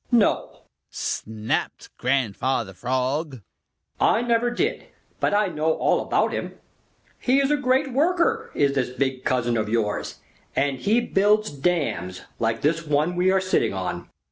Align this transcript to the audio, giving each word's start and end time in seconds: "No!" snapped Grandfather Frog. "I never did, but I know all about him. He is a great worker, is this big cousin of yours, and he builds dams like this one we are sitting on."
"No!" 0.11 0.61
snapped 0.89 1.95
Grandfather 1.99 2.73
Frog. 2.73 3.41
"I 3.99 4.23
never 4.23 4.49
did, 4.49 4.85
but 5.19 5.31
I 5.31 5.49
know 5.49 5.73
all 5.73 6.01
about 6.01 6.33
him. 6.33 6.55
He 7.19 7.39
is 7.39 7.51
a 7.51 7.55
great 7.55 7.93
worker, 7.93 8.49
is 8.55 8.73
this 8.73 8.89
big 8.89 9.23
cousin 9.23 9.57
of 9.57 9.69
yours, 9.69 10.19
and 10.55 10.79
he 10.79 11.01
builds 11.01 11.51
dams 11.51 12.23
like 12.39 12.61
this 12.61 12.83
one 12.83 13.15
we 13.15 13.29
are 13.29 13.39
sitting 13.39 13.75
on." 13.75 14.09